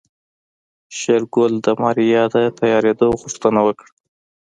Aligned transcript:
شېرګل 0.97 1.53
د 1.65 1.67
ماريا 1.81 2.23
د 2.33 2.35
تيارېدو 2.59 3.07
غوښتنه 3.21 3.59
وکړه. 3.67 3.91